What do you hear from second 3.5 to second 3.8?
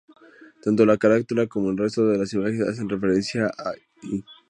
a